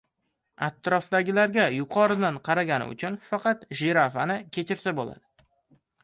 —Atrofdagilarga 0.67 1.65
yuqoridan 1.73 2.39
qaragani 2.47 2.87
uchun 2.93 3.17
faqat 3.27 3.67
jirafani 3.81 4.39
kechirsa 4.57 4.95
bo‘ladi. 5.01 5.45